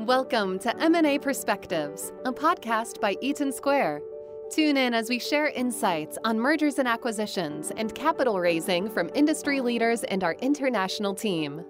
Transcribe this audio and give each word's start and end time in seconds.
Welcome 0.00 0.58
to 0.58 0.76
M&A 0.78 1.18
Perspectives, 1.18 2.12
a 2.26 2.32
podcast 2.32 3.00
by 3.00 3.16
Eaton 3.22 3.50
Square. 3.50 4.02
Tune 4.50 4.76
in 4.76 4.92
as 4.92 5.08
we 5.08 5.18
share 5.18 5.48
insights 5.48 6.18
on 6.22 6.38
mergers 6.38 6.78
and 6.78 6.86
acquisitions 6.86 7.72
and 7.78 7.94
capital 7.94 8.38
raising 8.38 8.90
from 8.90 9.10
industry 9.14 9.62
leaders 9.62 10.04
and 10.04 10.22
our 10.22 10.34
international 10.34 11.14
team. 11.14 11.64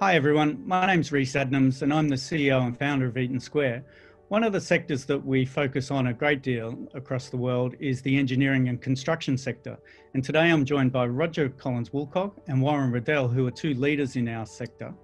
Hi 0.00 0.14
everyone, 0.14 0.62
my 0.64 0.86
name's 0.86 1.10
Rhys 1.10 1.34
Adnams 1.34 1.82
and 1.82 1.92
I'm 1.92 2.08
the 2.08 2.14
CEO 2.14 2.64
and 2.64 2.78
founder 2.78 3.06
of 3.06 3.18
Eaton 3.18 3.40
Square. 3.40 3.84
One 4.28 4.44
of 4.44 4.52
the 4.52 4.60
sectors 4.60 5.04
that 5.06 5.26
we 5.26 5.44
focus 5.44 5.90
on 5.90 6.06
a 6.06 6.14
great 6.14 6.42
deal 6.42 6.78
across 6.94 7.28
the 7.28 7.36
world 7.36 7.74
is 7.80 8.00
the 8.02 8.16
engineering 8.16 8.68
and 8.68 8.80
construction 8.80 9.36
sector. 9.36 9.76
And 10.14 10.22
today 10.22 10.48
I'm 10.52 10.64
joined 10.64 10.92
by 10.92 11.06
Roger 11.08 11.48
Collins 11.48 11.90
Woolcock 11.90 12.34
and 12.46 12.62
Warren 12.62 12.92
Riddell, 12.92 13.26
who 13.26 13.48
are 13.48 13.50
two 13.50 13.74
leaders 13.74 14.14
in 14.14 14.28
our 14.28 14.46
sector. 14.46 14.94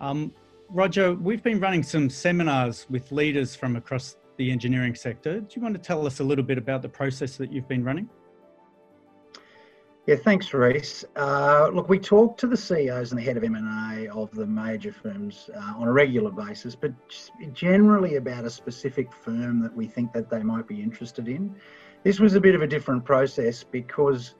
Um, 0.00 0.32
Roger, 0.74 1.12
we've 1.12 1.42
been 1.42 1.60
running 1.60 1.82
some 1.82 2.08
seminars 2.08 2.86
with 2.88 3.12
leaders 3.12 3.54
from 3.54 3.76
across 3.76 4.16
the 4.38 4.50
engineering 4.50 4.94
sector. 4.94 5.40
Do 5.40 5.46
you 5.54 5.60
want 5.60 5.74
to 5.74 5.80
tell 5.80 6.06
us 6.06 6.20
a 6.20 6.24
little 6.24 6.44
bit 6.44 6.56
about 6.56 6.80
the 6.80 6.88
process 6.88 7.36
that 7.36 7.52
you've 7.52 7.68
been 7.68 7.84
running? 7.84 8.08
Yeah, 10.06 10.16
thanks, 10.16 10.54
Rhys. 10.54 11.04
Uh, 11.14 11.68
look, 11.74 11.90
we 11.90 11.98
talk 11.98 12.38
to 12.38 12.46
the 12.46 12.56
CEOs 12.56 13.12
and 13.12 13.20
the 13.20 13.22
head 13.22 13.36
of 13.36 13.44
M&A 13.44 14.08
of 14.08 14.30
the 14.30 14.46
major 14.46 14.94
firms 14.94 15.50
uh, 15.54 15.74
on 15.76 15.88
a 15.88 15.92
regular 15.92 16.30
basis, 16.30 16.74
but 16.74 16.92
generally 17.52 18.16
about 18.16 18.46
a 18.46 18.50
specific 18.50 19.12
firm 19.12 19.60
that 19.60 19.76
we 19.76 19.86
think 19.86 20.10
that 20.14 20.30
they 20.30 20.42
might 20.42 20.66
be 20.66 20.82
interested 20.82 21.28
in. 21.28 21.54
This 22.02 22.18
was 22.18 22.32
a 22.32 22.40
bit 22.40 22.54
of 22.54 22.62
a 22.62 22.66
different 22.66 23.04
process 23.04 23.62
because 23.62 24.36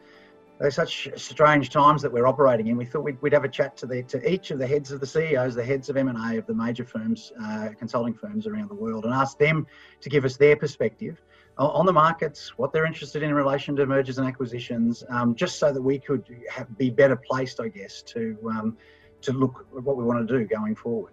there's 0.61 0.77
such 0.77 1.09
strange 1.17 1.71
times 1.71 2.03
that 2.03 2.13
we're 2.13 2.27
operating 2.27 2.69
in. 2.69 2.77
We 2.77 2.85
thought 2.85 3.03
we'd, 3.03 3.21
we'd 3.21 3.33
have 3.33 3.45
a 3.45 3.49
chat 3.49 3.77
to 3.79 3.87
the 3.87 4.03
to 4.05 4.31
each 4.31 4.51
of 4.51 4.59
the 4.59 4.67
heads 4.67 4.93
of 4.93 5.01
the 5.01 5.07
CEOs, 5.07 5.55
the 5.55 5.65
heads 5.65 5.89
of 5.89 5.97
M 5.97 6.09
and 6.09 6.19
A 6.19 6.39
of 6.39 6.47
the 6.47 6.55
major 6.55 6.85
firms, 6.85 7.33
uh, 7.43 7.71
consulting 7.79 8.15
firms 8.15 8.47
around 8.47 8.71
the 8.71 8.75
world, 8.75 9.05
and 9.05 9.13
ask 9.13 9.39
them 9.39 9.67
to 10.01 10.09
give 10.09 10.25
us 10.25 10.37
their 10.37 10.57
perspective 10.57 11.21
on 11.59 11.87
the 11.87 11.93
markets, 11.93 12.57
what 12.57 12.73
they're 12.73 12.87
interested 12.87 13.23
in 13.23 13.31
in 13.31 13.35
relation 13.35 13.77
to 13.77 13.87
mergers 13.87 14.19
and 14.19 14.27
acquisitions, 14.27 15.05
um, 15.11 15.35
just 15.35 15.59
so 15.59 15.73
that 15.73 15.83
we 15.83 15.99
could 15.99 16.25
have, 16.51 16.77
be 16.79 16.91
better 16.91 17.17
placed, 17.17 17.61
I 17.61 17.69
guess, 17.69 18.03
to 18.03 18.37
um, 18.51 18.77
to 19.23 19.33
look 19.33 19.67
at 19.77 19.83
what 19.83 19.97
we 19.97 20.05
want 20.05 20.27
to 20.27 20.39
do 20.39 20.45
going 20.47 20.75
forward. 20.75 21.13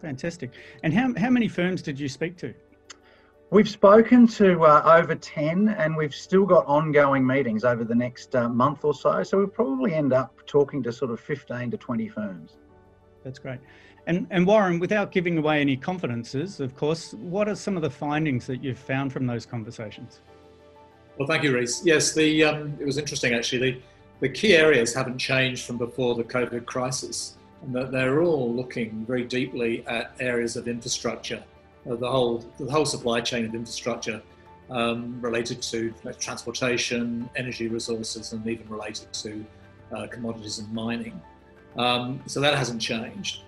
Fantastic. 0.00 0.50
And 0.82 0.92
how 0.92 1.14
how 1.16 1.30
many 1.30 1.48
firms 1.48 1.82
did 1.82 1.98
you 1.98 2.08
speak 2.08 2.36
to? 2.38 2.52
We've 3.52 3.68
spoken 3.68 4.26
to 4.28 4.64
uh, 4.64 4.98
over 4.98 5.14
10 5.14 5.68
and 5.68 5.94
we've 5.94 6.14
still 6.14 6.46
got 6.46 6.64
ongoing 6.64 7.26
meetings 7.26 7.64
over 7.64 7.84
the 7.84 7.94
next 7.94 8.34
uh, 8.34 8.48
month 8.48 8.82
or 8.82 8.94
so. 8.94 9.22
So 9.22 9.36
we'll 9.36 9.46
probably 9.46 9.92
end 9.92 10.14
up 10.14 10.34
talking 10.46 10.82
to 10.84 10.90
sort 10.90 11.10
of 11.10 11.20
15 11.20 11.70
to 11.70 11.76
20 11.76 12.08
firms. 12.08 12.56
That's 13.22 13.38
great. 13.38 13.58
And, 14.06 14.26
and 14.30 14.46
Warren, 14.46 14.78
without 14.78 15.12
giving 15.12 15.36
away 15.36 15.60
any 15.60 15.76
confidences, 15.76 16.60
of 16.60 16.74
course, 16.74 17.12
what 17.12 17.46
are 17.46 17.54
some 17.54 17.76
of 17.76 17.82
the 17.82 17.90
findings 17.90 18.46
that 18.46 18.64
you've 18.64 18.78
found 18.78 19.12
from 19.12 19.26
those 19.26 19.44
conversations? 19.44 20.22
Well, 21.18 21.28
thank 21.28 21.42
you, 21.42 21.54
Rhys. 21.54 21.82
Yes, 21.84 22.14
the, 22.14 22.44
um, 22.44 22.74
it 22.80 22.86
was 22.86 22.96
interesting 22.96 23.34
actually. 23.34 23.72
The, 23.72 23.82
the 24.20 24.28
key 24.30 24.56
areas 24.56 24.94
haven't 24.94 25.18
changed 25.18 25.66
from 25.66 25.76
before 25.76 26.14
the 26.14 26.24
COVID 26.24 26.64
crisis, 26.64 27.36
and 27.60 27.74
that 27.74 27.92
they're 27.92 28.22
all 28.22 28.50
looking 28.50 29.04
very 29.04 29.24
deeply 29.24 29.86
at 29.86 30.14
areas 30.20 30.56
of 30.56 30.68
infrastructure 30.68 31.44
the 31.84 32.08
whole 32.08 32.44
the 32.58 32.70
whole 32.70 32.86
supply 32.86 33.20
chain 33.20 33.44
of 33.44 33.54
infrastructure 33.54 34.22
um, 34.70 35.20
related 35.20 35.60
to 35.62 35.92
transportation, 36.18 37.28
energy 37.36 37.68
resources, 37.68 38.32
and 38.32 38.46
even 38.46 38.68
related 38.68 39.12
to 39.12 39.44
uh, 39.94 40.06
commodities 40.06 40.58
and 40.58 40.72
mining. 40.72 41.20
Um, 41.76 42.22
so 42.26 42.40
that 42.40 42.54
hasn't 42.54 42.80
changed. 42.80 43.42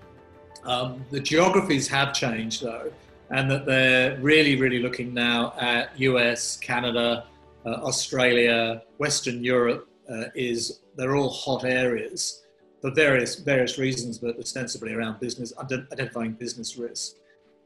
Um, 0.64 1.04
the 1.10 1.20
geographies 1.20 1.88
have 1.88 2.14
changed 2.14 2.62
though, 2.62 2.92
and 3.30 3.50
that 3.50 3.66
they're 3.66 4.18
really, 4.20 4.56
really 4.56 4.80
looking 4.80 5.12
now 5.12 5.54
at 5.58 5.98
US, 6.00 6.56
Canada, 6.56 7.26
uh, 7.66 7.70
Australia, 7.70 8.82
Western 8.98 9.42
Europe 9.42 9.88
uh, 10.10 10.24
is 10.34 10.80
they're 10.96 11.16
all 11.16 11.30
hot 11.30 11.64
areas 11.64 12.44
for 12.80 12.90
various 12.90 13.36
various 13.36 13.78
reasons, 13.78 14.18
but 14.18 14.38
ostensibly 14.38 14.92
around 14.92 15.20
business 15.20 15.52
identifying 15.58 16.32
business 16.32 16.76
risk. 16.76 17.16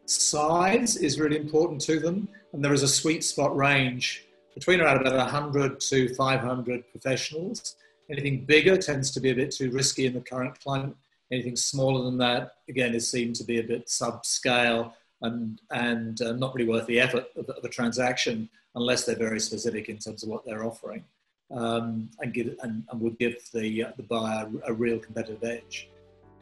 Size 0.08 0.96
is 0.96 1.20
really 1.20 1.36
important 1.36 1.82
to 1.82 2.00
them, 2.00 2.28
and 2.54 2.64
there 2.64 2.72
is 2.72 2.82
a 2.82 2.88
sweet 2.88 3.22
spot 3.22 3.54
range 3.54 4.24
between 4.54 4.80
around 4.80 5.02
about 5.02 5.16
100 5.16 5.78
to 5.80 6.14
500 6.14 6.90
professionals. 6.90 7.76
Anything 8.10 8.46
bigger 8.46 8.78
tends 8.78 9.10
to 9.10 9.20
be 9.20 9.30
a 9.30 9.34
bit 9.34 9.50
too 9.50 9.70
risky 9.70 10.06
in 10.06 10.14
the 10.14 10.22
current 10.22 10.58
climate. 10.60 10.96
Anything 11.30 11.56
smaller 11.56 12.04
than 12.04 12.16
that, 12.18 12.54
again, 12.70 12.94
is 12.94 13.10
seen 13.10 13.34
to 13.34 13.44
be 13.44 13.58
a 13.58 13.62
bit 13.62 13.86
subscale 13.88 14.92
and, 15.20 15.60
and 15.72 16.22
uh, 16.22 16.32
not 16.32 16.54
really 16.54 16.66
worth 16.66 16.86
the 16.86 16.98
effort 16.98 17.26
of, 17.36 17.46
of, 17.50 17.62
a 17.62 17.68
transaction 17.68 18.48
unless 18.76 19.04
they're 19.04 19.14
very 19.14 19.40
specific 19.40 19.90
in 19.90 19.98
terms 19.98 20.22
of 20.22 20.30
what 20.30 20.42
they're 20.46 20.64
offering 20.64 21.04
um, 21.50 22.08
and, 22.20 22.32
give, 22.32 22.56
and, 22.62 22.82
and 22.90 23.00
would 23.02 23.18
give 23.18 23.36
the, 23.52 23.84
uh, 23.84 23.90
the 23.98 24.04
buyer 24.04 24.48
a, 24.66 24.72
real 24.72 24.98
competitive 24.98 25.44
edge. 25.44 25.90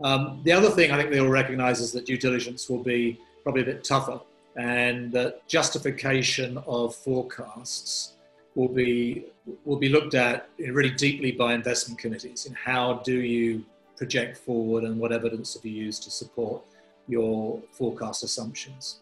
Um, 0.05 0.41
the 0.45 0.53
other 0.53 0.71
thing 0.71 0.93
I 0.93 0.99
think 0.99 1.11
they 1.11 1.19
all 1.19 1.29
recognize 1.29 1.81
is 1.81 1.91
that 1.93 2.07
due 2.07 2.19
diligence 2.19 2.69
will 2.69 2.83
be 2.83 3.19
probably 3.47 3.63
a 3.63 3.65
bit 3.65 3.85
tougher, 3.85 4.19
and 4.57 5.13
that 5.13 5.47
justification 5.47 6.59
of 6.67 6.97
forecasts 6.97 8.15
will 8.57 8.67
be 8.69 9.27
will 9.65 9.77
be 9.77 9.89
looked 9.89 10.15
at 10.15 10.49
really 10.59 10.91
deeply 10.91 11.31
by 11.31 11.55
investment 11.55 11.97
committees. 11.97 12.47
And 12.47 12.57
how 12.57 12.95
do 13.05 13.15
you 13.21 13.65
project 13.97 14.37
forward, 14.37 14.83
and 14.83 14.99
what 14.99 15.13
evidence 15.13 15.55
have 15.55 15.65
you 15.65 15.71
used 15.71 16.03
to 16.03 16.11
support 16.11 16.61
your 17.07 17.63
forecast 17.71 18.25
assumptions? 18.25 18.99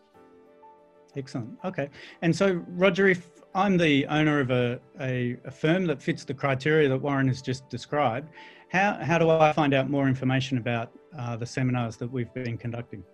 Excellent. 1.16 1.59
Okay. 1.65 1.88
And 2.21 2.37
so, 2.37 2.62
Roger, 2.69 3.09
if 3.09 3.31
I'm 3.54 3.78
the 3.78 4.04
owner 4.09 4.41
of 4.41 4.50
a, 4.50 4.78
a, 5.00 5.38
a, 5.47 5.50
firm 5.50 5.87
that 5.87 6.03
fits 6.03 6.25
the 6.25 6.34
criteria 6.34 6.88
that 6.91 6.99
Warren 6.99 7.28
has 7.28 7.41
just 7.41 7.66
described, 7.71 8.28
how, 8.69 8.99
how 9.00 9.16
do 9.16 9.31
I 9.31 9.53
find 9.53 9.72
out 9.72 9.88
more 9.88 10.06
information 10.06 10.59
about 10.59 10.91
uh, 11.16 11.37
the 11.37 11.47
seminars 11.47 11.97
that 11.99 12.10
we've 12.10 12.34
been 12.34 12.59
conducting? 12.59 13.04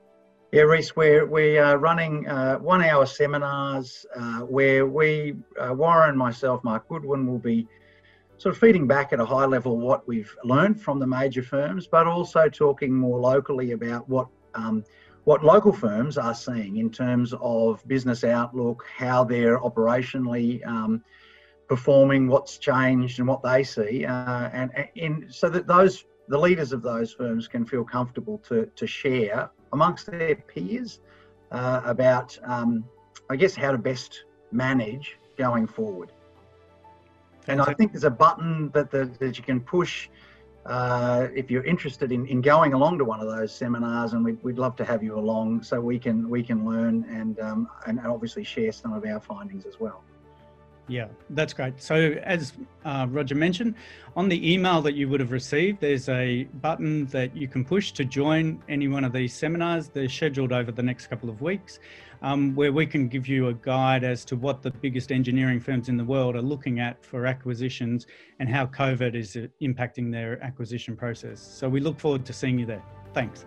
Yeah, 0.53 0.63
Rhys, 0.63 0.97
we're, 0.97 1.27
we 1.27 1.59
are 1.59 1.79
running 1.79 2.27
uh, 2.27 2.57
one 2.57 2.83
hour 2.83 3.07
seminars 3.07 4.05
uh, 4.17 4.41
where 4.41 4.85
we, 4.85 5.37
uh, 5.57 5.73
Warren, 5.73 6.17
myself, 6.17 6.65
Mark 6.65 6.89
Goodwin, 6.89 7.25
will 7.25 7.39
be 7.39 7.69
sort 8.37 8.57
of 8.57 8.61
feeding 8.61 8.89
back 8.89 9.13
at 9.13 9.21
a 9.21 9.25
high 9.25 9.45
level 9.45 9.79
what 9.79 10.09
we've 10.09 10.35
learned 10.43 10.81
from 10.83 10.99
the 10.99 11.07
major 11.07 11.45
firms, 11.45 11.87
but 11.87 12.09
also 12.09 12.49
talking 12.49 12.93
more 12.93 13.21
locally 13.21 13.71
about 13.71 14.09
what 14.09 14.27
um, 14.57 14.83
what 15.23 15.45
local 15.45 15.73
firms 15.73 16.19
are 16.19 16.35
seeing 16.35 16.79
in 16.79 16.91
terms 16.91 17.33
of 17.41 17.87
business 17.87 18.25
outlook, 18.25 18.85
how 18.97 19.23
they're 19.23 19.61
operationally 19.61 20.67
um, 20.67 21.05
performing, 21.69 22.27
what's 22.27 22.59
changed, 22.59 23.21
and 23.21 23.29
what 23.29 23.41
they 23.45 23.63
see, 23.63 24.05
uh, 24.05 24.49
and, 24.53 24.73
and 24.97 25.33
so 25.33 25.49
that 25.49 25.69
those 25.69 26.07
the 26.27 26.39
leaders 26.39 26.73
of 26.73 26.83
those 26.83 27.13
firms 27.13 27.47
can 27.47 27.65
feel 27.65 27.85
comfortable 27.85 28.39
to 28.39 28.67
to 28.75 28.85
share 28.85 29.49
amongst 29.73 30.07
their 30.07 30.35
peers 30.35 31.01
uh, 31.51 31.81
about, 31.85 32.39
um, 32.45 32.85
I 33.29 33.37
guess, 33.37 33.55
how 33.55 33.73
to 33.73 33.79
best 33.79 34.25
manage 34.53 35.17
going 35.37 35.67
forward. 35.67 36.13
And 37.47 37.61
I 37.61 37.73
think 37.75 37.93
there's 37.93 38.05
a 38.05 38.11
button 38.11 38.71
that, 38.75 38.91
the, 38.91 39.11
that 39.19 39.39
you 39.39 39.45
can 39.45 39.61
push 39.61 40.09
uh, 40.67 41.29
if 41.35 41.51
you're 41.51 41.65
interested 41.65 42.13
in, 42.13 42.27
in 42.27 42.43
going 42.43 42.75
along 42.75 42.99
to 42.99 43.05
one 43.05 43.21
of 43.21 43.27
those 43.27 43.53
seminars, 43.53 44.13
and 44.13 44.25
we'd, 44.25 44.43
we'd 44.43 44.59
love 44.59 44.77
to 44.77 44.85
have 44.85 45.03
you 45.03 45.19
along 45.19 45.63
so 45.63 45.81
we 45.81 45.99
can 45.99 46.29
we 46.29 46.43
can 46.43 46.67
learn 46.67 47.05
and 47.09 47.41
um, 47.41 47.69
and 47.87 47.99
obviously 48.01 48.45
share 48.45 48.71
some 48.71 48.93
of 48.93 49.05
our 49.07 49.21
findings 49.21 49.65
as 49.65 49.81
well. 49.81 50.05
Yeah, 50.91 51.07
that's 51.31 51.53
great. 51.53 51.81
So, 51.81 52.17
as 52.25 52.53
uh, 52.85 53.07
Roger 53.09 53.37
mentioned, 53.37 53.77
on 54.17 54.29
the 54.29 54.53
email 54.53 54.83
that 54.83 54.95
you 54.95 55.09
would 55.09 55.21
have 55.21 55.31
received, 55.31 55.81
there's 55.81 56.09
a 56.09 56.49
button 56.61 57.07
that 57.07 57.35
you 57.37 57.47
can 57.47 57.65
push 57.65 57.93
to 57.93 58.05
join 58.05 58.61
any 58.69 58.89
one 58.89 59.05
of 59.05 59.13
these 59.13 59.33
seminars. 59.33 59.89
They're 59.89 60.09
scheduled 60.09 60.53
over 60.53 60.73
the 60.73 60.83
next 60.83 61.07
couple 61.07 61.31
of 61.31 61.41
weeks, 61.43 61.79
um, 62.23 62.57
where 62.57 62.73
we 62.73 62.87
can 62.87 63.07
give 63.07 63.29
you 63.29 63.49
a 63.49 63.55
guide 63.55 64.03
as 64.03 64.25
to 64.27 64.37
what 64.37 64.63
the 64.63 64.73
biggest 64.73 65.13
engineering 65.13 65.61
firms 65.61 65.89
in 65.89 65.97
the 65.97 66.05
world 66.05 66.35
are 66.35 66.43
looking 66.43 66.81
at 66.81 67.05
for 67.07 67.25
acquisitions 67.25 68.09
and 68.41 68.49
how 68.49 68.67
COVID 68.67 69.15
is 69.15 69.39
impacting 69.63 70.11
their 70.11 70.43
acquisition 70.43 70.97
process. 70.97 71.41
So, 71.41 71.69
we 71.69 71.79
look 71.79 72.01
forward 72.01 72.27
to 72.27 72.33
seeing 72.33 72.59
you 72.59 72.67
there. 72.67 72.83
Thanks. 73.15 73.47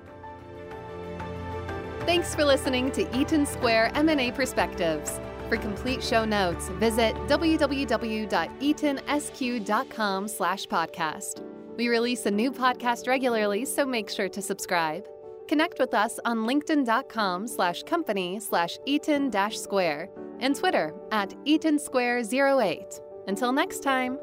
Thanks 2.06 2.34
for 2.36 2.45
listening 2.45 2.90
to 2.92 3.19
Eaton 3.19 3.45
Square 3.45 3.92
M&A 3.95 4.31
Perspectives. 4.31 5.19
For 5.54 5.62
complete 5.62 6.04
show 6.04 6.26
notes, 6.26 6.70
visit 6.80 7.14
www.eatonsq.com 7.28 10.28
slash 10.28 10.66
podcast. 10.66 11.44
We 11.78 11.90
release 11.90 12.26
a 12.26 12.32
new 12.32 12.52
podcast 12.52 13.08
regularly, 13.08 13.66
so 13.66 13.86
make 13.86 14.10
sure 14.10 14.30
to 14.30 14.42
subscribe. 14.42 15.08
Connect 15.48 15.78
with 15.78 15.94
us 15.94 16.20
on 16.26 16.48
linkedin.com 16.48 17.48
slash 17.48 17.84
company 17.84 18.40
slash 18.40 18.80
eaton 18.88 19.32
square 19.52 20.10
and 20.40 20.56
Twitter 20.56 20.92
at 21.12 21.36
eaton 21.46 21.78
square 21.78 22.24
08. 22.34 23.00
Until 23.28 23.52
next 23.52 23.84
time. 23.84 24.18